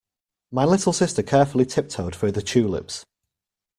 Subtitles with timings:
[0.51, 3.05] My little sister carefully tiptoed through the tulips.